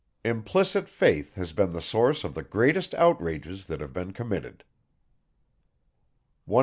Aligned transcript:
Implicit 0.25 0.89
faith 0.89 1.35
has 1.35 1.53
been 1.53 1.73
the 1.73 1.79
source 1.79 2.23
of 2.23 2.33
the 2.33 2.41
greatest 2.41 2.95
outrages 2.95 3.65
that 3.67 3.79
have 3.81 3.93
been 3.93 4.13
committed. 4.13 4.63
170. 6.45 6.57